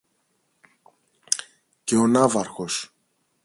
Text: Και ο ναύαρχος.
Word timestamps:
Και 1.83 1.95
ο 1.95 2.07
ναύαρχος. 2.07 2.89